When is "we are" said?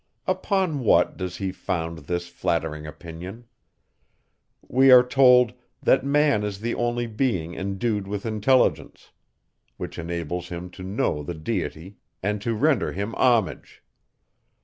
4.67-5.05